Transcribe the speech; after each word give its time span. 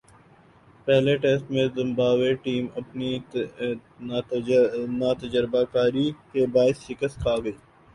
پہلے 0.87 1.15
ٹیسٹ 1.17 1.51
میں 1.51 1.65
Zimbabwe 1.75 2.33
team 2.43 2.65
اپنی 2.75 3.11
ناتجربہ 4.93 5.63
کاری 5.73 6.09
کے 6.31 6.45
باعث 6.53 6.85
شکست 6.87 7.21
کھاگئی 7.23 7.51